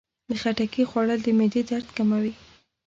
د 0.29 0.31
خټکي 0.41 0.83
خوړل 0.89 1.19
د 1.23 1.27
معدې 1.37 1.61
درد 1.69 1.87
کموي. 1.97 2.33